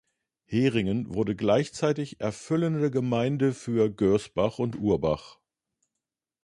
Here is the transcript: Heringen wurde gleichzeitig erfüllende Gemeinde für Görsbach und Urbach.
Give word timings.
Heringen 0.45 1.13
wurde 1.13 1.35
gleichzeitig 1.35 2.19
erfüllende 2.19 2.89
Gemeinde 2.89 3.53
für 3.53 3.91
Görsbach 3.91 4.57
und 4.57 4.75
Urbach. 4.75 5.37